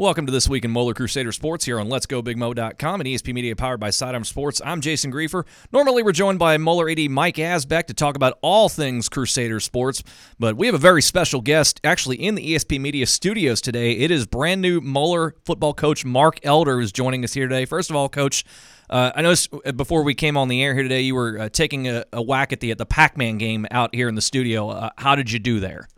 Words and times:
Welcome 0.00 0.24
to 0.24 0.32
this 0.32 0.48
week 0.48 0.64
in 0.64 0.70
Moeller 0.70 0.94
Crusader 0.94 1.30
Sports 1.30 1.66
here 1.66 1.78
on 1.78 1.90
Let's 1.90 2.06
Go 2.06 2.22
Big 2.22 2.38
LetsGoBigMoe.com 2.38 3.00
and 3.02 3.06
ESP 3.06 3.34
Media 3.34 3.54
powered 3.54 3.80
by 3.80 3.90
Sidearm 3.90 4.24
Sports. 4.24 4.62
I'm 4.64 4.80
Jason 4.80 5.10
Grefer. 5.10 5.44
Normally, 5.72 6.02
we're 6.02 6.12
joined 6.12 6.38
by 6.38 6.56
Moeller 6.56 6.88
AD 6.88 7.10
Mike 7.10 7.36
Asbeck 7.36 7.84
to 7.88 7.92
talk 7.92 8.16
about 8.16 8.38
all 8.40 8.70
things 8.70 9.10
Crusader 9.10 9.60
sports, 9.60 10.02
but 10.38 10.56
we 10.56 10.64
have 10.64 10.74
a 10.74 10.78
very 10.78 11.02
special 11.02 11.42
guest 11.42 11.82
actually 11.84 12.16
in 12.16 12.34
the 12.34 12.54
ESP 12.54 12.80
Media 12.80 13.04
studios 13.04 13.60
today. 13.60 13.92
It 13.92 14.10
is 14.10 14.26
brand 14.26 14.62
new 14.62 14.80
Moeller 14.80 15.34
football 15.44 15.74
coach 15.74 16.02
Mark 16.02 16.40
Elder 16.44 16.80
who's 16.80 16.92
joining 16.92 17.22
us 17.22 17.34
here 17.34 17.46
today. 17.46 17.66
First 17.66 17.90
of 17.90 17.96
all, 17.96 18.08
Coach, 18.08 18.46
uh, 18.88 19.12
I 19.14 19.20
noticed 19.20 19.52
uh, 19.66 19.72
before 19.72 20.02
we 20.02 20.14
came 20.14 20.38
on 20.38 20.48
the 20.48 20.62
air 20.62 20.72
here 20.72 20.82
today, 20.82 21.02
you 21.02 21.14
were 21.14 21.38
uh, 21.38 21.48
taking 21.50 21.88
a, 21.88 22.06
a, 22.10 22.22
whack 22.22 22.54
at 22.54 22.60
the 22.60 22.70
at 22.70 22.78
the 22.78 22.86
Pac-Man 22.86 23.36
game 23.36 23.66
out 23.70 23.94
here 23.94 24.08
in 24.08 24.14
the 24.14 24.22
studio. 24.22 24.70
Uh, 24.70 24.88
how 24.96 25.14
did 25.14 25.30
you 25.30 25.38
do 25.38 25.60
there? 25.60 25.88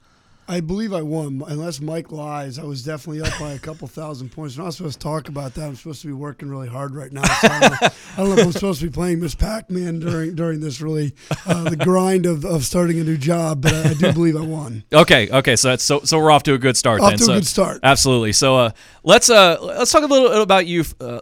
I 0.48 0.61
believe 0.61 0.93
I 0.93 1.02
won. 1.02 1.43
Unless 1.46 1.80
Mike 1.80 2.11
lies, 2.11 2.59
I 2.59 2.64
was 2.64 2.84
definitely 2.84 3.22
up 3.22 3.38
by 3.38 3.52
a 3.52 3.59
couple 3.59 3.86
thousand 3.88 4.30
points. 4.30 4.56
I'm 4.56 4.64
not 4.64 4.74
supposed 4.74 5.00
to 5.00 5.02
talk 5.02 5.29
about 5.29 5.55
that. 5.55 5.66
I'm 5.66 5.77
supposed 5.77 6.02
to 6.02 6.09
be 6.09 6.12
working 6.12 6.48
really 6.48 6.69
hard 6.69 6.95
right 6.95 7.12
now. 7.12 7.23
So 7.23 7.48
I, 7.48 7.60
don't 7.60 7.70
know, 7.70 7.77
I, 7.83 8.16
don't 8.16 8.28
know, 8.28 8.34
if 8.34 8.47
I'm 8.47 8.52
supposed 8.52 8.80
to 8.80 8.86
be 8.86 8.92
playing 8.92 9.20
Miss 9.20 9.34
Pac-Man 9.34 10.00
during 10.00 10.34
during 10.34 10.60
this 10.60 10.80
really 10.80 11.14
uh, 11.47 11.64
the 11.70 11.77
grind 11.77 12.27
of, 12.27 12.45
of 12.45 12.64
starting 12.64 12.98
a 12.98 13.05
new 13.05 13.16
job. 13.16 13.62
But 13.62 13.73
I, 13.73 13.91
I, 13.91 13.95
do 13.95 14.12
believe 14.12 14.36
I 14.36 14.41
won. 14.41 14.84
Okay, 14.92 15.30
okay. 15.30 15.56
So 15.56 15.69
that's 15.69 15.84
so 15.84 16.00
so 16.00 16.19
we're 16.19 16.30
off 16.30 16.42
to 16.45 16.55
a 16.55 16.59
good 16.59 16.77
start. 16.77 17.00
Off 17.00 17.11
then. 17.11 17.19
to 17.19 17.24
so, 17.24 17.33
a 17.33 17.36
good 17.36 17.47
start. 17.47 17.80
Absolutely. 17.83 18.33
So 18.33 18.56
uh, 18.56 18.70
let's 19.05 19.30
uh 19.30 19.59
let's 19.61 19.92
talk 19.92 20.02
a 20.02 20.06
little 20.06 20.42
about 20.42 20.66
you 20.66 20.84
uh, 21.00 21.20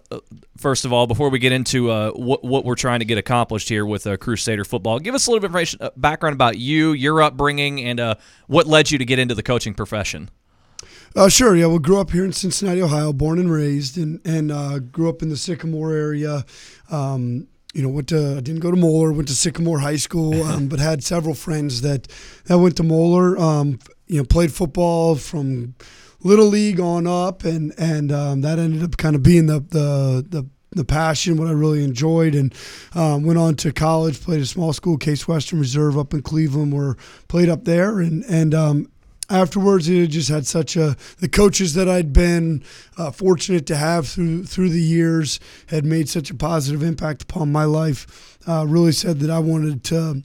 first 0.60 0.84
of 0.84 0.92
all, 0.92 1.06
before 1.06 1.30
we 1.30 1.38
get 1.38 1.52
into 1.52 1.90
uh, 1.90 2.10
what, 2.12 2.44
what 2.44 2.64
we're 2.64 2.74
trying 2.74 3.00
to 3.00 3.04
get 3.04 3.18
accomplished 3.18 3.68
here 3.68 3.84
with 3.86 4.06
uh, 4.06 4.16
Crusader 4.16 4.64
football, 4.64 4.98
give 4.98 5.14
us 5.14 5.26
a 5.26 5.30
little 5.30 5.40
bit 5.40 5.46
of 5.46 5.50
information, 5.50 5.78
uh, 5.82 5.90
background 5.96 6.34
about 6.34 6.58
you, 6.58 6.92
your 6.92 7.22
upbringing, 7.22 7.80
and 7.80 7.98
uh, 7.98 8.14
what 8.46 8.66
led 8.66 8.90
you 8.90 8.98
to 8.98 9.04
get 9.04 9.18
into 9.18 9.34
the 9.34 9.42
coaching 9.42 9.74
profession. 9.74 10.30
Uh, 11.16 11.28
sure. 11.28 11.56
Yeah, 11.56 11.66
we 11.66 11.78
grew 11.78 11.98
up 11.98 12.10
here 12.10 12.24
in 12.24 12.32
Cincinnati, 12.32 12.80
Ohio, 12.80 13.12
born 13.12 13.38
and 13.40 13.50
raised, 13.50 13.98
and 13.98 14.20
and 14.24 14.52
uh, 14.52 14.78
grew 14.78 15.08
up 15.08 15.22
in 15.22 15.28
the 15.28 15.36
Sycamore 15.36 15.92
area. 15.92 16.44
Um, 16.90 17.48
you 17.74 17.82
know, 17.82 17.88
went 17.88 18.08
to 18.08 18.36
I 18.36 18.40
didn't 18.40 18.60
go 18.60 18.70
to 18.70 18.76
Moeller, 18.76 19.12
went 19.12 19.26
to 19.28 19.34
Sycamore 19.34 19.80
High 19.80 19.96
School, 19.96 20.40
um, 20.44 20.68
but 20.68 20.78
had 20.78 21.02
several 21.02 21.34
friends 21.34 21.80
that 21.80 22.06
that 22.44 22.58
went 22.58 22.76
to 22.76 22.84
Moeller. 22.84 23.36
Um, 23.38 23.80
you 24.06 24.18
know, 24.18 24.24
played 24.24 24.52
football 24.52 25.16
from 25.16 25.74
little 26.22 26.46
league 26.46 26.80
on 26.80 27.06
up, 27.06 27.44
and 27.44 27.72
and 27.78 28.12
um, 28.12 28.40
that 28.42 28.58
ended 28.58 28.82
up 28.82 28.96
kind 28.96 29.16
of 29.16 29.22
being 29.22 29.46
the 29.46 29.60
the 29.60 30.24
the 30.28 30.46
the 30.72 30.84
passion, 30.84 31.36
what 31.36 31.48
I 31.48 31.52
really 31.52 31.82
enjoyed, 31.82 32.34
and 32.34 32.54
um, 32.94 33.24
went 33.24 33.38
on 33.38 33.56
to 33.56 33.72
college. 33.72 34.20
Played 34.20 34.42
a 34.42 34.46
small 34.46 34.72
school, 34.72 34.96
Case 34.96 35.26
Western 35.26 35.58
Reserve, 35.58 35.98
up 35.98 36.14
in 36.14 36.22
Cleveland. 36.22 36.72
Where 36.72 36.96
played 37.28 37.48
up 37.48 37.64
there, 37.64 38.00
and 38.00 38.24
and 38.24 38.54
um, 38.54 38.90
afterwards, 39.28 39.88
it 39.88 40.06
just 40.08 40.28
had 40.28 40.46
such 40.46 40.76
a 40.76 40.96
the 41.18 41.28
coaches 41.28 41.74
that 41.74 41.88
I'd 41.88 42.12
been 42.12 42.62
uh, 42.96 43.10
fortunate 43.10 43.66
to 43.66 43.76
have 43.76 44.08
through 44.08 44.44
through 44.44 44.70
the 44.70 44.82
years 44.82 45.40
had 45.68 45.84
made 45.84 46.08
such 46.08 46.30
a 46.30 46.34
positive 46.34 46.82
impact 46.82 47.22
upon 47.22 47.50
my 47.50 47.64
life. 47.64 48.38
Uh, 48.46 48.64
really 48.66 48.92
said 48.92 49.20
that 49.20 49.30
I 49.30 49.38
wanted 49.38 49.84
to. 49.84 50.22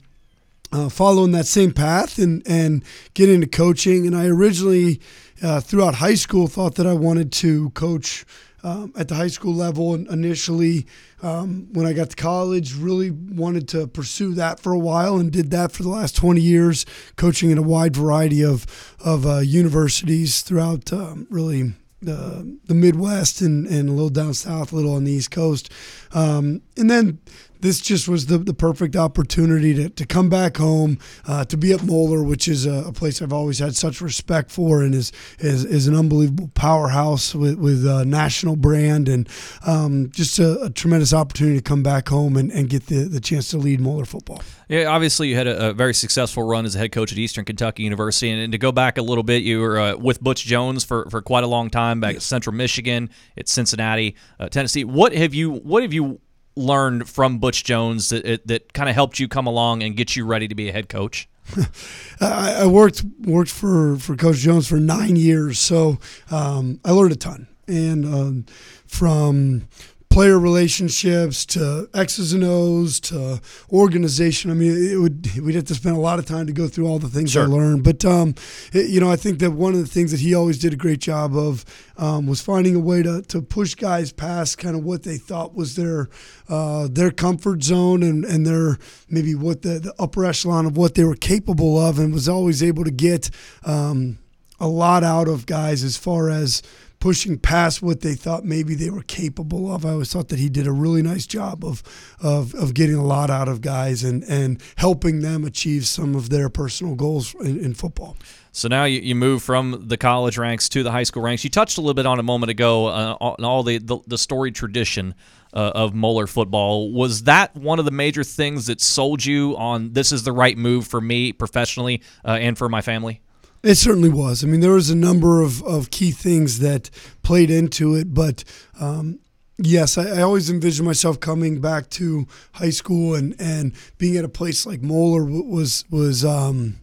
Uh, 0.72 0.88
follow 0.88 1.22
in 1.22 1.30
that 1.30 1.46
same 1.46 1.70
path 1.70 2.18
and 2.18 2.42
and 2.44 2.82
get 3.14 3.30
into 3.30 3.46
coaching. 3.46 4.04
And 4.04 4.16
I 4.16 4.26
originally 4.26 5.00
uh, 5.42 5.60
throughout 5.60 5.96
high 5.96 6.14
school 6.14 6.46
thought 6.46 6.76
that 6.76 6.86
I 6.86 6.92
wanted 6.92 7.32
to 7.32 7.70
coach 7.70 8.24
um, 8.62 8.92
at 8.96 9.08
the 9.08 9.14
high 9.14 9.28
school 9.28 9.54
level 9.54 9.94
and 9.94 10.08
initially 10.08 10.86
um, 11.22 11.68
when 11.72 11.86
I 11.86 11.92
got 11.92 12.10
to 12.10 12.16
college 12.16 12.74
really 12.74 13.10
wanted 13.10 13.68
to 13.68 13.86
pursue 13.86 14.34
that 14.34 14.58
for 14.58 14.72
a 14.72 14.78
while 14.78 15.18
and 15.18 15.30
did 15.30 15.50
that 15.52 15.72
for 15.72 15.82
the 15.82 15.88
last 15.88 16.16
20 16.16 16.40
years 16.40 16.84
coaching 17.16 17.50
in 17.50 17.58
a 17.58 17.62
wide 17.62 17.94
variety 17.94 18.44
of 18.44 18.66
of 19.04 19.26
uh, 19.26 19.38
universities 19.38 20.42
throughout 20.42 20.92
um, 20.92 21.26
really 21.30 21.74
the, 22.02 22.58
the 22.66 22.74
Midwest 22.74 23.40
and, 23.40 23.66
and 23.66 23.88
a 23.88 23.92
little 23.92 24.10
down 24.10 24.34
south, 24.34 24.72
a 24.72 24.76
little 24.76 24.94
on 24.94 25.04
the 25.04 25.12
East 25.12 25.30
Coast. 25.30 25.72
Um, 26.12 26.62
and 26.76 26.90
then 26.90 27.18
this 27.60 27.80
just 27.80 28.08
was 28.08 28.26
the, 28.26 28.38
the 28.38 28.54
perfect 28.54 28.96
opportunity 28.96 29.74
to, 29.74 29.88
to 29.90 30.06
come 30.06 30.28
back 30.28 30.56
home, 30.56 30.98
uh, 31.26 31.44
to 31.46 31.56
be 31.56 31.72
at 31.72 31.82
Moeller, 31.82 32.22
which 32.22 32.48
is 32.48 32.66
a, 32.66 32.84
a, 32.88 32.92
place 32.92 33.20
I've 33.20 33.32
always 33.32 33.58
had 33.58 33.76
such 33.76 34.00
respect 34.00 34.50
for 34.50 34.82
and 34.82 34.94
is 34.94 35.12
is, 35.38 35.64
is 35.64 35.86
an 35.86 35.94
unbelievable 35.94 36.50
powerhouse 36.54 37.34
with, 37.34 37.58
with 37.58 37.86
a 37.86 38.04
national 38.04 38.56
brand 38.56 39.08
and 39.08 39.28
um, 39.66 40.10
just 40.10 40.38
a, 40.38 40.62
a, 40.62 40.70
tremendous 40.70 41.12
opportunity 41.12 41.56
to 41.56 41.62
come 41.62 41.82
back 41.82 42.08
home 42.08 42.36
and, 42.36 42.50
and 42.52 42.70
get 42.70 42.86
the, 42.86 43.04
the 43.04 43.20
chance 43.20 43.48
to 43.50 43.58
lead 43.58 43.80
Moeller 43.80 44.04
football. 44.04 44.42
Yeah, 44.68 44.86
obviously 44.86 45.28
you 45.28 45.36
had 45.36 45.46
a, 45.46 45.70
a 45.70 45.72
very 45.72 45.94
successful 45.94 46.42
run 46.42 46.64
as 46.64 46.74
a 46.74 46.78
head 46.78 46.92
coach 46.92 47.12
at 47.12 47.18
Eastern 47.18 47.44
Kentucky 47.44 47.82
University, 47.82 48.30
and, 48.30 48.40
and 48.40 48.52
to 48.52 48.58
go 48.58 48.72
back 48.72 48.98
a 48.98 49.02
little 49.02 49.22
bit, 49.24 49.42
you 49.42 49.60
were 49.60 49.78
uh, 49.78 49.96
with 49.96 50.20
Butch 50.20 50.44
Jones 50.44 50.84
for, 50.84 51.08
for 51.10 51.22
quite 51.22 51.44
a 51.44 51.46
long 51.46 51.70
time 51.70 52.00
back 52.00 52.14
yes. 52.14 52.18
at 52.18 52.22
Central 52.22 52.54
Michigan, 52.54 53.10
at 53.36 53.48
Cincinnati, 53.48 54.16
uh, 54.40 54.48
Tennessee. 54.48 54.84
What 54.84 55.12
have 55.14 55.34
you 55.34 55.52
What 55.52 55.82
have 55.82 55.92
you 55.92 56.20
learned 56.56 57.08
from 57.08 57.38
Butch 57.38 57.64
Jones 57.64 58.08
that 58.08 58.46
that 58.46 58.72
kind 58.72 58.88
of 58.88 58.94
helped 58.94 59.18
you 59.18 59.28
come 59.28 59.46
along 59.46 59.82
and 59.82 59.96
get 59.96 60.16
you 60.16 60.24
ready 60.24 60.48
to 60.48 60.54
be 60.54 60.68
a 60.68 60.72
head 60.72 60.88
coach? 60.88 61.28
I, 62.20 62.66
worked 62.66 63.04
worked 63.20 63.50
for 63.50 63.96
for 63.96 64.16
Coach 64.16 64.38
Jones 64.38 64.66
for 64.66 64.80
nine 64.80 65.16
years, 65.16 65.58
so 65.58 65.98
um, 66.30 66.80
I 66.84 66.90
learned 66.90 67.12
a 67.12 67.16
ton. 67.16 67.48
And 67.68 68.04
um, 68.04 68.46
from 68.86 69.68
player 70.16 70.38
relationships 70.38 71.44
to 71.44 71.90
X's 71.92 72.32
and 72.32 72.42
O's 72.42 73.00
to 73.00 73.38
organization. 73.70 74.50
I 74.50 74.54
mean, 74.54 74.74
it 74.74 74.96
would 74.96 75.38
we'd 75.42 75.56
have 75.56 75.64
to 75.64 75.74
spend 75.74 75.94
a 75.94 76.00
lot 76.00 76.18
of 76.18 76.24
time 76.24 76.46
to 76.46 76.54
go 76.54 76.68
through 76.68 76.86
all 76.86 76.98
the 76.98 77.10
things 77.10 77.32
sure. 77.32 77.42
I 77.42 77.46
learned. 77.46 77.84
But 77.84 78.02
um, 78.02 78.34
it, 78.72 78.88
you 78.88 78.98
know, 78.98 79.10
I 79.10 79.16
think 79.16 79.40
that 79.40 79.50
one 79.50 79.74
of 79.74 79.80
the 79.80 79.86
things 79.86 80.12
that 80.12 80.20
he 80.20 80.34
always 80.34 80.58
did 80.58 80.72
a 80.72 80.76
great 80.76 81.00
job 81.00 81.36
of 81.36 81.66
um, 81.98 82.26
was 82.26 82.40
finding 82.40 82.74
a 82.74 82.80
way 82.80 83.02
to 83.02 83.20
to 83.20 83.42
push 83.42 83.74
guys 83.74 84.10
past 84.10 84.56
kind 84.56 84.74
of 84.74 84.82
what 84.82 85.02
they 85.02 85.18
thought 85.18 85.54
was 85.54 85.76
their 85.76 86.08
uh, 86.48 86.88
their 86.90 87.10
comfort 87.10 87.62
zone 87.62 88.02
and 88.02 88.24
and 88.24 88.46
their 88.46 88.78
maybe 89.10 89.34
what 89.34 89.60
the, 89.60 89.78
the, 89.80 89.94
upper 89.98 90.24
echelon 90.24 90.64
of 90.64 90.78
what 90.78 90.94
they 90.94 91.04
were 91.04 91.14
capable 91.14 91.78
of, 91.78 91.98
and 91.98 92.14
was 92.14 92.26
always 92.26 92.62
able 92.62 92.84
to 92.84 92.90
get 92.90 93.28
um, 93.64 94.16
a 94.58 94.68
lot 94.68 95.04
out 95.04 95.28
of 95.28 95.46
guys 95.46 95.82
as 95.82 95.96
far 95.96 96.30
as 96.30 96.62
pushing 96.98 97.38
past 97.38 97.82
what 97.82 98.00
they 98.00 98.14
thought 98.14 98.44
maybe 98.44 98.74
they 98.74 98.90
were 98.90 99.02
capable 99.02 99.72
of. 99.72 99.84
I 99.84 99.90
always 99.90 100.12
thought 100.12 100.28
that 100.28 100.38
he 100.38 100.48
did 100.48 100.66
a 100.66 100.72
really 100.72 101.02
nice 101.02 101.26
job 101.26 101.64
of 101.64 101.82
of, 102.22 102.54
of 102.54 102.74
getting 102.74 102.96
a 102.96 103.04
lot 103.04 103.30
out 103.30 103.48
of 103.48 103.60
guys 103.60 104.02
and, 104.02 104.24
and 104.24 104.62
helping 104.76 105.20
them 105.20 105.44
achieve 105.44 105.86
some 105.86 106.14
of 106.14 106.30
their 106.30 106.48
personal 106.48 106.94
goals 106.94 107.34
in, 107.36 107.58
in 107.58 107.74
football. 107.74 108.16
So 108.52 108.68
now 108.68 108.84
you, 108.84 109.00
you 109.00 109.14
move 109.14 109.42
from 109.42 109.84
the 109.88 109.98
college 109.98 110.38
ranks 110.38 110.70
to 110.70 110.82
the 110.82 110.90
high 110.90 111.02
school 111.02 111.22
ranks. 111.22 111.44
You 111.44 111.50
touched 111.50 111.76
a 111.76 111.82
little 111.82 111.94
bit 111.94 112.06
on 112.06 112.18
a 112.18 112.22
moment 112.22 112.50
ago 112.50 112.86
uh, 112.86 113.16
on 113.20 113.44
all 113.44 113.62
the, 113.62 113.76
the, 113.76 113.98
the 114.06 114.50
tradition 114.50 115.14
uh, 115.52 115.72
of 115.74 115.94
Moeller 115.94 116.26
football. 116.26 116.90
Was 116.90 117.24
that 117.24 117.54
one 117.54 117.78
of 117.78 117.84
the 117.84 117.90
major 117.90 118.24
things 118.24 118.66
that 118.66 118.80
sold 118.80 119.22
you 119.22 119.56
on 119.58 119.92
this 119.92 120.10
is 120.10 120.22
the 120.22 120.32
right 120.32 120.56
move 120.56 120.86
for 120.86 121.02
me 121.02 121.32
professionally 121.32 122.02
uh, 122.24 122.30
and 122.30 122.56
for 122.56 122.70
my 122.70 122.80
family? 122.80 123.20
It 123.62 123.74
certainly 123.76 124.08
was. 124.08 124.44
I 124.44 124.46
mean, 124.46 124.60
there 124.60 124.72
was 124.72 124.90
a 124.90 124.94
number 124.94 125.42
of, 125.42 125.62
of 125.64 125.90
key 125.90 126.10
things 126.10 126.60
that 126.60 126.90
played 127.22 127.50
into 127.50 127.94
it, 127.94 128.14
but 128.14 128.44
um, 128.78 129.18
yes, 129.58 129.98
I, 129.98 130.18
I, 130.18 130.22
always 130.22 130.50
envisioned 130.50 130.86
myself 130.86 131.20
coming 131.20 131.60
back 131.60 131.90
to 131.90 132.26
high 132.52 132.70
school 132.70 133.14
and, 133.14 133.34
and 133.40 133.72
being 133.98 134.16
at 134.16 134.24
a 134.24 134.28
place 134.28 134.66
like 134.66 134.82
Moeller 134.82 135.24
was 135.24 135.84
was 135.90 136.24
um, 136.24 136.76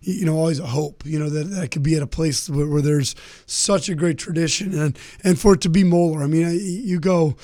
you 0.00 0.24
know 0.24 0.36
always 0.36 0.58
a 0.58 0.66
hope. 0.66 1.04
You 1.04 1.18
know 1.18 1.28
that, 1.28 1.44
that 1.50 1.62
I 1.62 1.66
could 1.66 1.82
be 1.82 1.96
at 1.96 2.02
a 2.02 2.06
place 2.06 2.48
where, 2.48 2.66
where, 2.66 2.82
there's 2.82 3.14
such 3.46 3.88
a 3.88 3.94
great 3.94 4.18
tradition 4.18 4.78
and 4.78 4.98
and 5.24 5.38
for 5.38 5.54
it 5.54 5.60
to 5.62 5.68
be 5.68 5.84
Moeller. 5.84 6.22
I 6.22 6.26
mean, 6.26 6.46
I, 6.46 6.52
you 6.52 7.00
go. 7.00 7.36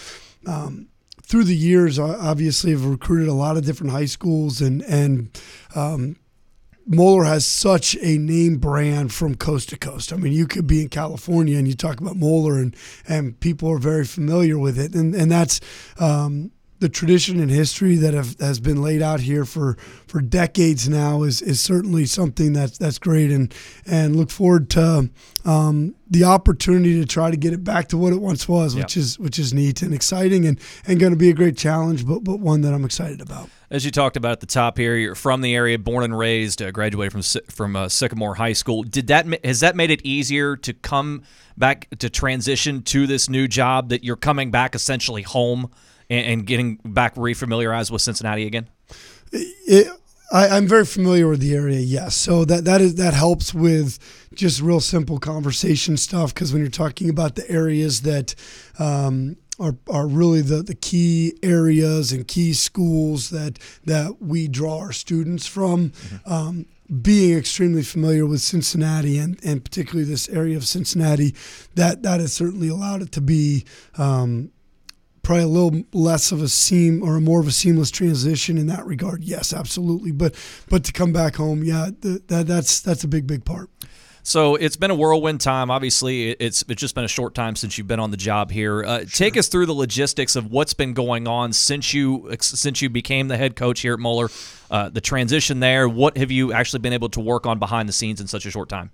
Um, 0.46 0.88
through 1.22 1.44
the 1.44 1.54
years, 1.54 1.98
obviously, 1.98 2.72
I've 2.72 2.86
recruited 2.86 3.28
a 3.28 3.34
lot 3.34 3.58
of 3.58 3.66
different 3.66 3.92
high 3.92 4.06
schools 4.06 4.62
and 4.62 4.80
and 4.84 5.38
um, 5.74 6.16
Moeller 6.88 7.24
has 7.24 7.46
such 7.46 7.96
a 8.00 8.16
name 8.16 8.56
brand 8.56 9.12
from 9.12 9.34
coast 9.34 9.68
to 9.68 9.76
coast. 9.76 10.12
I 10.12 10.16
mean, 10.16 10.32
you 10.32 10.46
could 10.46 10.66
be 10.66 10.80
in 10.80 10.88
California 10.88 11.58
and 11.58 11.68
you 11.68 11.74
talk 11.74 12.00
about 12.00 12.16
Moeller, 12.16 12.58
and 12.58 12.74
and 13.06 13.38
people 13.40 13.68
are 13.70 13.78
very 13.78 14.04
familiar 14.04 14.58
with 14.58 14.78
it, 14.78 14.94
and 14.94 15.14
and 15.14 15.30
that's 15.30 15.60
um, 15.98 16.50
the 16.80 16.88
tradition 16.88 17.40
and 17.40 17.50
history 17.50 17.96
that 17.96 18.14
have, 18.14 18.38
has 18.38 18.60
been 18.60 18.80
laid 18.80 19.02
out 19.02 19.20
here 19.20 19.44
for, 19.44 19.76
for 20.06 20.20
decades 20.20 20.88
now 20.88 21.22
is, 21.22 21.42
is 21.42 21.60
certainly 21.60 22.06
something 22.06 22.52
that's 22.52 22.78
that's 22.78 22.98
great 22.98 23.30
and 23.30 23.52
and 23.86 24.16
look 24.16 24.30
forward 24.30 24.70
to 24.70 25.10
um, 25.44 25.94
the 26.10 26.24
opportunity 26.24 27.00
to 27.00 27.06
try 27.06 27.30
to 27.30 27.36
get 27.36 27.52
it 27.52 27.64
back 27.64 27.88
to 27.88 27.98
what 27.98 28.12
it 28.12 28.20
once 28.20 28.48
was, 28.48 28.76
which 28.76 28.96
is 28.96 29.18
which 29.18 29.38
is 29.38 29.52
neat 29.52 29.82
and 29.82 29.92
exciting 29.92 30.46
and, 30.46 30.60
and 30.86 31.00
going 31.00 31.12
to 31.12 31.18
be 31.18 31.30
a 31.30 31.34
great 31.34 31.56
challenge, 31.56 32.06
but 32.06 32.24
but 32.24 32.38
one 32.38 32.60
that 32.62 32.72
I'm 32.72 32.84
excited 32.84 33.20
about. 33.20 33.48
As 33.70 33.84
you 33.84 33.90
talked 33.90 34.16
about 34.16 34.32
at 34.32 34.40
the 34.40 34.46
top 34.46 34.78
here, 34.78 34.96
you're 34.96 35.14
from 35.14 35.42
the 35.42 35.54
area, 35.54 35.78
born 35.78 36.02
and 36.04 36.16
raised, 36.16 36.62
uh, 36.62 36.70
graduated 36.70 37.12
from 37.12 37.42
from 37.50 37.76
uh, 37.76 37.88
Sycamore 37.88 38.36
High 38.36 38.54
School. 38.54 38.82
Did 38.82 39.08
that 39.08 39.44
has 39.44 39.60
that 39.60 39.76
made 39.76 39.90
it 39.90 40.00
easier 40.04 40.56
to 40.56 40.72
come 40.72 41.22
back 41.56 41.88
to 41.98 42.08
transition 42.08 42.82
to 42.82 43.06
this 43.06 43.28
new 43.28 43.48
job 43.48 43.88
that 43.90 44.04
you're 44.04 44.16
coming 44.16 44.50
back 44.50 44.74
essentially 44.74 45.22
home? 45.22 45.70
And, 46.10 46.26
and 46.26 46.46
getting 46.46 46.76
back 46.84 47.14
refamiliarized 47.14 47.90
with 47.90 48.02
Cincinnati 48.02 48.46
again? 48.46 48.68
It, 49.32 49.88
I, 50.30 50.56
am 50.56 50.66
very 50.66 50.84
familiar 50.84 51.28
with 51.28 51.40
the 51.40 51.54
area. 51.54 51.80
Yes, 51.80 52.14
so 52.14 52.44
that 52.44 52.64
that 52.64 52.80
is 52.80 52.96
that 52.96 53.14
helps 53.14 53.54
with 53.54 53.98
just 54.34 54.60
real 54.60 54.80
simple 54.80 55.18
conversation 55.18 55.96
stuff 55.96 56.34
because 56.34 56.52
when 56.52 56.62
you're 56.62 56.70
talking 56.70 57.08
about 57.08 57.34
the 57.34 57.48
areas 57.50 58.02
that. 58.02 58.34
Um, 58.78 59.36
are, 59.60 59.76
are 59.90 60.06
really 60.06 60.40
the, 60.40 60.62
the 60.62 60.76
key 60.76 61.36
areas 61.42 62.12
and 62.12 62.28
key 62.28 62.52
schools 62.52 63.30
that 63.30 63.58
that 63.84 64.22
we 64.22 64.46
draw 64.46 64.78
our 64.78 64.92
students 64.92 65.48
from. 65.48 65.90
Mm-hmm. 65.90 66.32
Um, 66.32 66.66
being 67.02 67.36
extremely 67.36 67.82
familiar 67.82 68.24
with 68.24 68.40
Cincinnati 68.40 69.18
and, 69.18 69.38
and 69.44 69.62
particularly 69.62 70.08
this 70.08 70.26
area 70.30 70.56
of 70.56 70.64
Cincinnati, 70.64 71.34
that 71.74 72.02
that 72.02 72.20
has 72.20 72.32
certainly 72.32 72.68
allowed 72.68 73.02
it 73.02 73.12
to 73.12 73.20
be 73.20 73.64
um, 73.98 74.50
probably 75.28 75.44
a 75.44 75.46
little 75.46 75.82
less 75.92 76.32
of 76.32 76.40
a 76.40 76.48
seam 76.48 77.02
or 77.02 77.16
a 77.16 77.20
more 77.20 77.38
of 77.38 77.46
a 77.46 77.52
seamless 77.52 77.90
transition 77.90 78.56
in 78.56 78.66
that 78.66 78.86
regard. 78.86 79.22
Yes, 79.22 79.52
absolutely. 79.52 80.10
But 80.10 80.34
but 80.70 80.84
to 80.84 80.92
come 80.92 81.12
back 81.12 81.36
home, 81.36 81.62
yeah, 81.62 81.90
that 82.00 82.46
that's 82.46 82.80
that's 82.80 83.04
a 83.04 83.08
big 83.08 83.26
big 83.26 83.44
part. 83.44 83.68
So 84.22 84.54
it's 84.54 84.76
been 84.76 84.90
a 84.90 84.94
whirlwind 84.94 85.42
time. 85.42 85.70
Obviously, 85.70 86.30
it's 86.30 86.64
it's 86.66 86.80
just 86.80 86.94
been 86.94 87.04
a 87.04 87.08
short 87.08 87.34
time 87.34 87.56
since 87.56 87.76
you've 87.76 87.86
been 87.86 88.00
on 88.00 88.10
the 88.10 88.16
job 88.16 88.50
here. 88.50 88.82
Uh, 88.82 89.00
sure. 89.00 89.06
Take 89.06 89.36
us 89.36 89.48
through 89.48 89.66
the 89.66 89.74
logistics 89.74 90.34
of 90.34 90.50
what's 90.50 90.72
been 90.72 90.94
going 90.94 91.28
on 91.28 91.52
since 91.52 91.92
you 91.92 92.34
since 92.40 92.80
you 92.80 92.88
became 92.88 93.28
the 93.28 93.36
head 93.36 93.54
coach 93.54 93.80
here 93.80 93.92
at 93.92 94.00
Moeller. 94.00 94.30
Uh, 94.70 94.88
the 94.88 95.02
transition 95.02 95.60
there. 95.60 95.90
What 95.90 96.16
have 96.16 96.30
you 96.30 96.54
actually 96.54 96.78
been 96.78 96.94
able 96.94 97.10
to 97.10 97.20
work 97.20 97.44
on 97.44 97.58
behind 97.58 97.86
the 97.86 97.92
scenes 97.92 98.22
in 98.22 98.28
such 98.28 98.46
a 98.46 98.50
short 98.50 98.70
time? 98.70 98.92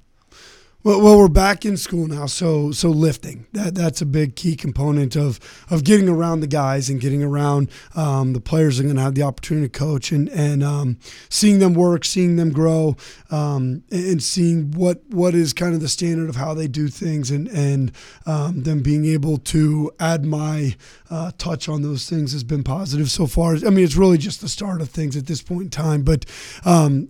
Well, 0.84 1.00
well, 1.00 1.16
we're 1.16 1.28
back 1.28 1.64
in 1.64 1.78
school 1.78 2.06
now, 2.06 2.26
so 2.26 2.70
so 2.70 2.90
lifting 2.90 3.46
that 3.52 3.74
that's 3.74 4.02
a 4.02 4.06
big 4.06 4.36
key 4.36 4.54
component 4.54 5.16
of 5.16 5.40
of 5.70 5.82
getting 5.82 6.10
around 6.10 6.40
the 6.40 6.46
guys 6.46 6.90
and 6.90 7.00
getting 7.00 7.22
around 7.22 7.70
um, 7.94 8.34
the 8.34 8.40
players 8.40 8.78
are 8.78 8.82
going 8.82 8.96
to 8.96 9.00
have 9.00 9.14
the 9.14 9.22
opportunity 9.22 9.66
to 9.66 9.78
coach 9.78 10.12
and 10.12 10.28
and 10.28 10.62
um, 10.62 10.98
seeing 11.30 11.58
them 11.58 11.72
work, 11.72 12.04
seeing 12.04 12.36
them 12.36 12.52
grow, 12.52 12.98
um, 13.30 13.82
and 13.90 14.22
seeing 14.22 14.72
what 14.72 15.00
what 15.08 15.34
is 15.34 15.54
kind 15.54 15.74
of 15.74 15.80
the 15.80 15.88
standard 15.88 16.28
of 16.28 16.36
how 16.36 16.52
they 16.52 16.68
do 16.68 16.88
things, 16.88 17.30
and 17.30 17.48
and 17.48 17.90
um, 18.26 18.64
them 18.64 18.82
being 18.82 19.06
able 19.06 19.38
to 19.38 19.90
add 19.98 20.26
my 20.26 20.76
uh, 21.08 21.30
touch 21.38 21.66
on 21.66 21.80
those 21.80 22.10
things 22.10 22.32
has 22.32 22.44
been 22.44 22.62
positive 22.62 23.10
so 23.10 23.26
far. 23.26 23.54
I 23.54 23.70
mean, 23.70 23.86
it's 23.86 23.96
really 23.96 24.18
just 24.18 24.42
the 24.42 24.50
start 24.50 24.82
of 24.82 24.90
things 24.90 25.16
at 25.16 25.28
this 25.28 25.40
point 25.40 25.62
in 25.62 25.70
time, 25.70 26.02
but 26.02 26.26
um, 26.66 27.08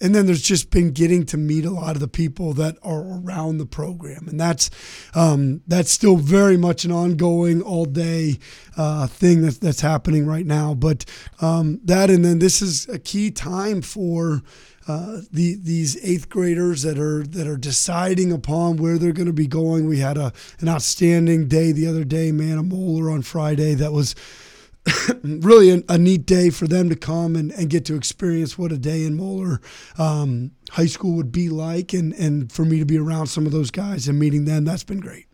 and 0.00 0.14
then 0.14 0.26
there's 0.26 0.42
just 0.42 0.70
been 0.70 0.92
getting 0.92 1.24
to 1.26 1.36
meet 1.36 1.64
a 1.64 1.70
lot 1.70 1.96
of 1.96 2.00
the 2.00 2.08
people 2.08 2.52
that 2.54 2.76
are 2.82 3.00
around 3.00 3.58
the 3.58 3.66
program, 3.66 4.28
and 4.28 4.38
that's 4.38 4.70
um, 5.14 5.62
that's 5.66 5.90
still 5.90 6.16
very 6.16 6.56
much 6.56 6.84
an 6.84 6.92
ongoing, 6.92 7.62
all 7.62 7.86
day 7.86 8.38
uh, 8.76 9.06
thing 9.06 9.42
that's 9.42 9.58
that's 9.58 9.80
happening 9.80 10.26
right 10.26 10.46
now. 10.46 10.74
But 10.74 11.04
um, 11.40 11.80
that, 11.84 12.10
and 12.10 12.24
then 12.24 12.38
this 12.38 12.60
is 12.60 12.88
a 12.88 12.98
key 12.98 13.30
time 13.30 13.82
for. 13.82 14.42
Uh, 14.88 15.22
the 15.32 15.56
these 15.56 15.98
eighth 16.04 16.28
graders 16.28 16.82
that 16.82 16.96
are 16.96 17.24
that 17.24 17.48
are 17.48 17.56
deciding 17.56 18.30
upon 18.30 18.76
where 18.76 18.98
they're 18.98 19.10
going 19.10 19.26
to 19.26 19.32
be 19.32 19.48
going. 19.48 19.88
We 19.88 19.98
had 19.98 20.16
a 20.16 20.32
an 20.60 20.68
outstanding 20.68 21.48
day 21.48 21.72
the 21.72 21.88
other 21.88 22.04
day, 22.04 22.30
man, 22.30 22.56
a 22.56 22.62
Moeller 22.62 23.10
on 23.10 23.22
Friday 23.22 23.74
that 23.74 23.90
was 23.90 24.14
really 25.22 25.70
a, 25.70 25.82
a, 25.88 25.98
neat 25.98 26.26
day 26.26 26.50
for 26.50 26.66
them 26.66 26.88
to 26.88 26.96
come 26.96 27.34
and, 27.34 27.50
and 27.52 27.70
get 27.70 27.84
to 27.86 27.96
experience 27.96 28.56
what 28.56 28.72
a 28.72 28.78
day 28.78 29.04
in 29.04 29.16
Moeller 29.16 29.60
um, 29.98 30.52
High 30.70 30.86
School 30.86 31.16
would 31.16 31.32
be 31.32 31.48
like, 31.48 31.92
and, 31.92 32.12
and 32.14 32.52
for 32.52 32.64
me 32.64 32.78
to 32.78 32.84
be 32.84 32.98
around 32.98 33.26
some 33.26 33.46
of 33.46 33.52
those 33.52 33.70
guys 33.70 34.06
and 34.06 34.18
meeting 34.18 34.44
them, 34.44 34.64
that's 34.64 34.84
been 34.84 35.00
great. 35.00 35.26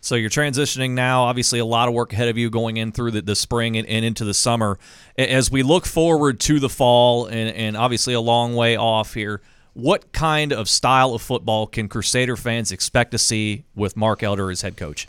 So 0.00 0.16
you're 0.16 0.30
transitioning 0.30 0.90
now. 0.90 1.22
Obviously, 1.22 1.60
a 1.60 1.64
lot 1.64 1.88
of 1.88 1.94
work 1.94 2.12
ahead 2.12 2.28
of 2.28 2.36
you 2.36 2.50
going 2.50 2.76
in 2.76 2.90
through 2.90 3.12
the, 3.12 3.22
the 3.22 3.36
spring 3.36 3.76
and, 3.76 3.86
and, 3.88 4.04
into 4.04 4.24
the 4.24 4.34
summer. 4.34 4.78
As 5.16 5.50
we 5.50 5.62
look 5.62 5.86
forward 5.86 6.40
to 6.40 6.58
the 6.58 6.68
fall, 6.68 7.26
and, 7.26 7.54
and 7.54 7.76
obviously 7.76 8.12
a 8.12 8.20
long 8.20 8.54
way 8.56 8.76
off 8.76 9.14
here, 9.14 9.42
what 9.74 10.12
kind 10.12 10.52
of 10.52 10.68
style 10.68 11.14
of 11.14 11.22
football 11.22 11.66
can 11.66 11.88
Crusader 11.88 12.36
fans 12.36 12.72
expect 12.72 13.12
to 13.12 13.18
see 13.18 13.64
with 13.74 13.96
Mark 13.96 14.24
Elder 14.24 14.50
as 14.50 14.62
head 14.62 14.76
coach? 14.76 15.06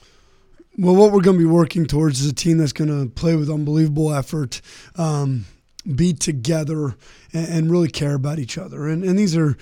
Well, 0.75 0.95
what 0.95 1.11
we're 1.11 1.21
going 1.21 1.37
to 1.37 1.43
be 1.43 1.49
working 1.49 1.85
towards 1.85 2.21
is 2.21 2.31
a 2.31 2.33
team 2.33 2.57
that's 2.57 2.73
going 2.73 2.89
to 2.89 3.07
play 3.13 3.35
with 3.35 3.47
unbelievable 3.47 4.11
effort, 4.11 4.59
um, 4.95 5.45
be 5.95 6.13
together, 6.13 6.95
and, 7.31 7.47
and, 7.47 7.71
really 7.71 7.89
care 7.89 8.15
about 8.15 8.39
each 8.39 8.57
other. 8.57 8.87
And, 8.87 9.03
and 9.03 9.19
these 9.19 9.37
are, 9.37 9.55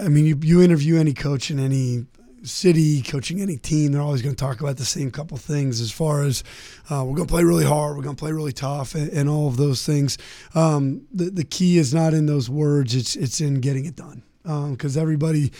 I 0.00 0.08
mean, 0.08 0.24
you, 0.24 0.38
you 0.42 0.62
interview 0.62 0.96
any 0.96 1.12
coach 1.12 1.50
in 1.50 1.58
any 1.58 2.06
city, 2.42 3.02
coaching 3.02 3.42
any 3.42 3.58
team, 3.58 3.92
they're 3.92 4.00
always 4.00 4.22
going 4.22 4.34
to 4.34 4.40
talk 4.42 4.62
about 4.62 4.78
the 4.78 4.84
same 4.86 5.10
couple 5.10 5.36
things 5.36 5.78
as 5.78 5.90
far 5.90 6.22
as 6.22 6.42
uh, 6.88 7.04
we're 7.04 7.16
going 7.16 7.28
to 7.28 7.32
play 7.32 7.44
really 7.44 7.66
hard, 7.66 7.94
we're 7.94 8.02
going 8.02 8.16
to 8.16 8.20
play 8.20 8.32
really 8.32 8.52
tough, 8.52 8.94
and, 8.94 9.10
and 9.10 9.28
all 9.28 9.46
of 9.46 9.58
those 9.58 9.84
things. 9.84 10.16
Um, 10.54 11.06
the, 11.12 11.24
the 11.24 11.44
key 11.44 11.76
is 11.76 11.92
not 11.92 12.14
in 12.14 12.24
those 12.24 12.48
words, 12.48 12.94
it's, 12.94 13.14
it's 13.14 13.42
in 13.42 13.60
getting 13.60 13.84
it 13.84 13.94
done. 13.94 14.22
Because 14.42 14.96
um, 14.96 15.02
everybody, 15.02 15.52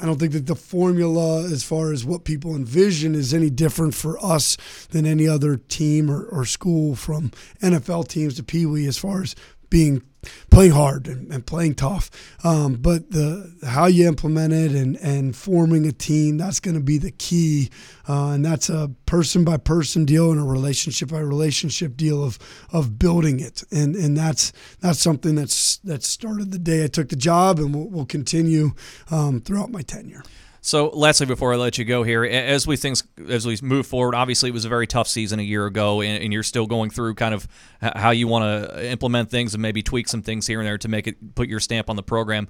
I 0.00 0.06
don't 0.06 0.18
think 0.18 0.32
that 0.32 0.46
the 0.46 0.56
formula, 0.56 1.44
as 1.44 1.62
far 1.62 1.92
as 1.92 2.04
what 2.04 2.24
people 2.24 2.56
envision, 2.56 3.14
is 3.14 3.32
any 3.32 3.50
different 3.50 3.94
for 3.94 4.22
us 4.24 4.56
than 4.90 5.06
any 5.06 5.28
other 5.28 5.56
team 5.56 6.10
or, 6.10 6.24
or 6.24 6.44
school 6.44 6.96
from 6.96 7.30
NFL 7.60 8.08
teams 8.08 8.34
to 8.36 8.42
Pee 8.42 8.66
Wee 8.66 8.86
as 8.86 8.98
far 8.98 9.22
as 9.22 9.34
being 9.72 10.02
playing 10.50 10.70
hard 10.70 11.08
and, 11.08 11.32
and 11.32 11.46
playing 11.46 11.74
tough. 11.74 12.10
Um, 12.44 12.74
but 12.74 13.10
the 13.10 13.56
how 13.66 13.86
you 13.86 14.06
implement 14.06 14.52
it 14.52 14.72
and, 14.72 14.96
and 14.98 15.34
forming 15.34 15.86
a 15.86 15.92
team 15.92 16.36
that's 16.36 16.60
going 16.60 16.74
to 16.74 16.80
be 16.82 16.98
the 16.98 17.10
key, 17.10 17.70
uh, 18.06 18.32
and 18.32 18.44
that's 18.44 18.68
a 18.68 18.90
person 19.06 19.44
by 19.44 19.56
person 19.56 20.04
deal 20.04 20.30
and 20.30 20.38
a 20.38 20.44
relationship 20.44 21.08
by 21.08 21.20
relationship 21.20 21.96
deal 21.96 22.22
of 22.22 22.38
of 22.70 22.98
building 22.98 23.40
it. 23.40 23.64
And 23.72 23.96
and 23.96 24.14
that's 24.16 24.52
that's 24.80 25.00
something 25.00 25.34
that's 25.34 25.78
that 25.78 26.04
started 26.04 26.52
the 26.52 26.58
day 26.58 26.84
I 26.84 26.88
took 26.88 27.08
the 27.08 27.16
job 27.16 27.58
and 27.58 27.74
will, 27.74 27.88
will 27.88 28.06
continue 28.06 28.72
um, 29.10 29.40
throughout 29.40 29.70
my 29.70 29.80
tenure. 29.82 30.22
So, 30.64 30.90
lastly, 30.90 31.26
before 31.26 31.52
I 31.52 31.56
let 31.56 31.76
you 31.76 31.84
go 31.84 32.04
here, 32.04 32.22
as 32.22 32.68
we 32.68 32.76
things 32.76 33.02
as 33.28 33.44
we 33.44 33.58
move 33.62 33.84
forward, 33.84 34.14
obviously 34.14 34.48
it 34.48 34.52
was 34.52 34.64
a 34.64 34.68
very 34.68 34.86
tough 34.86 35.08
season 35.08 35.40
a 35.40 35.42
year 35.42 35.66
ago, 35.66 36.02
and, 36.02 36.22
and 36.22 36.32
you're 36.32 36.44
still 36.44 36.68
going 36.68 36.88
through 36.90 37.16
kind 37.16 37.34
of 37.34 37.48
how 37.80 38.12
you 38.12 38.28
want 38.28 38.44
to 38.44 38.88
implement 38.88 39.28
things 39.28 39.54
and 39.54 39.60
maybe 39.60 39.82
tweak 39.82 40.06
some 40.06 40.22
things 40.22 40.46
here 40.46 40.60
and 40.60 40.66
there 40.68 40.78
to 40.78 40.86
make 40.86 41.08
it 41.08 41.34
put 41.34 41.48
your 41.48 41.58
stamp 41.58 41.90
on 41.90 41.96
the 41.96 42.02
program. 42.02 42.46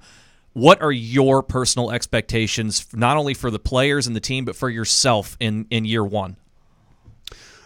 What 0.53 0.79
are 0.83 0.91
your 0.91 1.41
personal 1.41 1.89
expectations, 1.89 2.85
not 2.93 3.17
only 3.17 3.33
for 3.33 3.49
the 3.49 3.57
players 3.57 4.05
and 4.05 4.15
the 4.15 4.19
team, 4.19 4.45
but 4.45 4.55
for 4.55 4.69
yourself 4.69 5.35
in 5.39 5.65
in 5.71 5.83
year 5.83 6.03
one? 6.03 6.37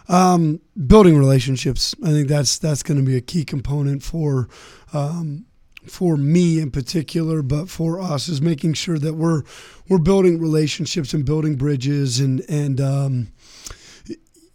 Um, 0.08 0.62
building 0.86 1.18
relationships. 1.18 1.94
I 2.02 2.08
think 2.08 2.26
that's 2.26 2.56
that's 2.56 2.82
going 2.82 2.98
to 2.98 3.04
be 3.04 3.18
a 3.18 3.20
key 3.20 3.44
component 3.44 4.02
for 4.02 4.48
um, 4.94 5.44
for 5.86 6.16
me 6.16 6.60
in 6.60 6.70
particular, 6.70 7.42
but 7.42 7.68
for 7.68 8.00
us 8.00 8.28
is 8.28 8.40
making 8.40 8.74
sure 8.74 8.98
that 8.98 9.14
we're 9.14 9.42
we're 9.88 9.98
building 9.98 10.40
relationships 10.40 11.14
and 11.14 11.24
building 11.24 11.56
bridges 11.56 12.20
and 12.20 12.40
and 12.48 12.80
um, 12.80 13.28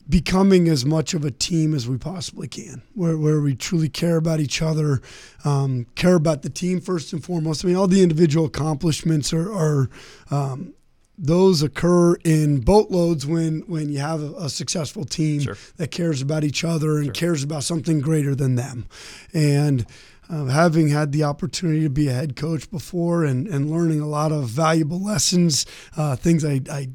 becoming 0.07 0.67
as 0.67 0.85
much 0.85 1.13
of 1.13 1.23
a 1.23 1.31
team 1.31 1.73
as 1.73 1.87
we 1.87 1.97
possibly 1.97 2.47
can, 2.47 2.81
where 2.93 3.17
where 3.17 3.41
we 3.41 3.55
truly 3.55 3.89
care 3.89 4.17
about 4.17 4.39
each 4.39 4.61
other, 4.61 5.01
um, 5.45 5.85
care 5.95 6.15
about 6.15 6.41
the 6.41 6.49
team 6.49 6.81
first 6.81 7.13
and 7.13 7.23
foremost. 7.23 7.63
I 7.63 7.67
mean, 7.67 7.77
all 7.77 7.87
the 7.87 8.03
individual 8.03 8.45
accomplishments 8.45 9.33
are. 9.33 9.51
are 9.51 9.89
um, 10.31 10.73
those 11.15 11.61
occur 11.61 12.15
in 12.25 12.59
boatloads 12.61 13.23
when 13.23 13.59
when 13.67 13.87
you 13.87 13.99
have 13.99 14.19
a, 14.19 14.33
a 14.33 14.49
successful 14.49 15.05
team 15.05 15.41
sure. 15.41 15.57
that 15.77 15.91
cares 15.91 16.23
about 16.23 16.43
each 16.43 16.63
other 16.63 16.97
and 16.97 17.05
sure. 17.05 17.13
cares 17.13 17.43
about 17.43 17.63
something 17.63 18.01
greater 18.01 18.33
than 18.33 18.55
them, 18.55 18.87
and 19.31 19.85
uh, 20.29 20.45
having 20.45 20.89
had 20.89 21.11
the 21.11 21.23
opportunity 21.23 21.81
to 21.81 21.89
be 21.89 22.07
a 22.07 22.13
head 22.13 22.35
coach 22.35 22.69
before 22.71 23.23
and, 23.23 23.47
and 23.47 23.69
learning 23.69 23.99
a 23.99 24.07
lot 24.07 24.31
of 24.31 24.45
valuable 24.45 25.01
lessons, 25.01 25.65
uh, 25.97 26.15
things 26.15 26.45
I, 26.45 26.61
I 26.69 26.89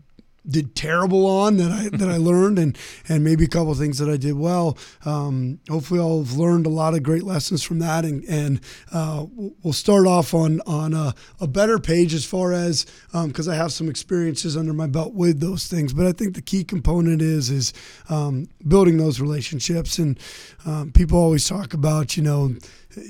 did 0.49 0.75
terrible 0.75 1.27
on 1.27 1.59
that 1.59 1.71
I 1.71 1.89
that 1.97 2.09
I 2.09 2.17
learned, 2.31 2.59
and 2.59 2.77
and 3.09 3.23
maybe 3.23 3.45
a 3.45 3.49
couple 3.49 3.71
of 3.71 3.79
things 3.79 3.99
that 3.99 4.09
I 4.09 4.17
did 4.17 4.35
well. 4.35 4.79
Um, 5.05 5.61
hopefully, 5.69 6.01
I'll 6.01 6.23
have 6.23 6.37
learned 6.37 6.67
a 6.67 6.71
lot 6.71 6.95
of 6.95 7.03
great 7.03 7.25
lessons 7.25 7.63
from 7.63 7.79
that, 7.81 8.05
and 8.05 8.25
and 8.25 8.61
uh, 8.93 9.27
we'll 9.63 9.73
start 9.73 10.07
off 10.07 10.35
on 10.35 10.61
on 10.67 10.95
a, 10.95 11.15
a 11.41 11.47
better 11.47 11.79
page 11.79 12.15
as 12.15 12.25
far 12.25 12.53
as 12.53 12.87
because 13.13 13.49
um, 13.49 13.55
I 13.55 13.57
have 13.57 13.73
some 13.73 13.89
experiences 13.89 14.57
under 14.57 14.73
my 14.73 14.87
belt 14.87 15.15
with 15.15 15.41
those 15.41 15.67
things. 15.67 15.93
But 15.93 16.07
I 16.07 16.13
think 16.13 16.35
the 16.35 16.43
key 16.43 16.65
component 16.65 17.23
is 17.23 17.51
is 17.51 17.73
um, 18.09 18.49
building 18.67 18.97
those 18.97 19.21
relationships, 19.21 19.99
and 19.99 20.19
um, 20.67 20.93
people 20.93 21.19
always 21.19 21.47
talk 21.47 21.75
about 21.75 22.17
you 22.17 22.23
know 22.23 22.55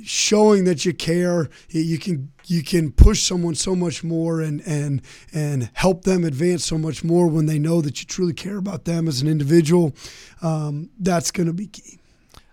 showing 0.05 0.65
that 0.65 0.85
you 0.85 0.93
care. 0.93 1.49
You 1.71 1.99
can 1.99 2.33
you 2.47 2.63
can 2.63 2.93
push 2.93 3.23
someone 3.23 3.55
so 3.55 3.75
much 3.75 4.03
more 4.03 4.41
and 4.41 4.61
and 4.67 5.03
and 5.33 5.71
help 5.75 6.05
them 6.05 6.25
advance 6.25 6.65
so 6.65 6.79
much 6.79 7.05
more 7.05 7.27
when 7.29 7.47
they 7.47 7.59
know 7.59 7.81
that 7.81 8.01
you 8.01 8.07
truly 8.07 8.35
care 8.35 8.59
about 8.59 8.85
them 8.85 9.09
as 9.09 9.21
an 9.21 9.29
individual. 9.29 9.95
Um, 10.43 10.91
that's 10.99 11.31
going 11.31 11.47
to 11.47 11.53
be 11.53 11.67
key. 11.67 11.99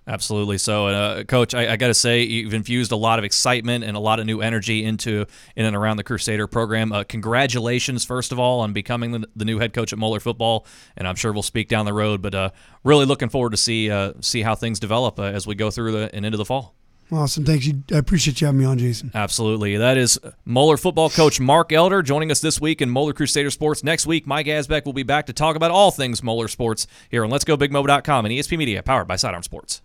Absolutely. 0.08 0.60
So, 0.60 0.88
uh, 0.88 1.24
Coach, 1.24 1.56
I, 1.56 1.74
I 1.74 1.78
got 1.78 1.88
to 1.88 1.94
say, 1.96 2.22
you've 2.22 2.54
infused 2.54 2.92
a 2.92 2.96
lot 2.96 3.18
of 3.18 3.26
excitement 3.26 3.84
and 3.84 3.98
a 3.98 4.00
lot 4.00 4.20
of 4.20 4.28
new 4.28 4.40
energy 4.40 4.84
into 4.84 5.26
in 5.56 5.66
and 5.66 5.76
around 5.76 5.98
the 5.98 6.04
Crusader 6.04 6.46
program. 6.46 6.92
Uh, 6.92 7.04
congratulations, 7.04 8.06
first 8.06 8.32
of 8.32 8.40
all, 8.40 8.60
on 8.60 8.72
becoming 8.72 9.12
the, 9.12 9.28
the, 9.36 9.46
new 9.46 9.58
head 9.58 9.74
coach 9.74 9.94
at 9.94 9.98
Moeller 9.98 10.20
football, 10.20 10.68
and 10.96 11.08
I'm 11.08 11.16
sure 11.16 11.34
we'll 11.34 11.42
speak 11.42 11.70
down 11.70 11.86
the 11.86 11.94
road. 11.94 12.22
But 12.22 12.36
uh, 12.36 12.50
really 12.84 13.06
looking 13.06 13.30
forward 13.30 13.52
to 13.52 13.58
see 13.58 13.90
uh, 13.90 14.14
see 14.22 14.44
how 14.44 14.54
things 14.54 14.80
develop 14.80 15.20
uh, 15.20 15.24
as 15.24 15.48
we 15.48 15.56
go 15.56 15.72
through 15.72 15.92
the 15.94 16.14
and 16.14 16.24
into 16.24 16.38
the 16.38 16.46
fall. 16.46 16.76
Awesome. 17.12 17.46
Thanks. 17.46 17.68
You, 17.68 17.84
I 17.92 17.98
appreciate 17.98 18.42
you 18.42 18.48
having 18.48 18.60
me 18.60 18.66
on, 18.66 18.78
Jason. 18.80 19.12
Absolutely. 19.14 19.78
That 19.78 19.98
is 19.98 20.20
Moeller 20.44 20.78
football 20.78 21.10
coach 21.10 21.40
Mark 21.40 21.72
Elder 21.72 22.02
joining 22.02 22.32
us 22.32 22.42
this 22.42 22.60
week 22.60 22.82
in 22.82 22.90
Moeller 22.90 23.14
Crusader 23.14 23.52
Sports. 23.52 23.84
Next 23.84 24.08
week, 24.08 24.26
Mike 24.26 24.48
Asbeck 24.48 24.86
will 24.86 24.94
be 24.94 25.04
back 25.04 25.28
to 25.28 25.34
talk 25.34 25.56
about 25.56 25.72
all 25.72 25.92
things 25.92 26.24
Moeller 26.24 26.48
sports 26.48 26.88
here 27.10 27.24
on 27.24 27.30
Let's 27.30 27.46
Go 27.46 27.56
BigMoe.com 27.58 28.26
and 28.26 28.34
ESP 28.34 28.58
Media, 28.58 28.82
powered 28.82 29.08
by 29.08 29.16
Sidearm 29.18 29.44
Sports. 29.44 29.82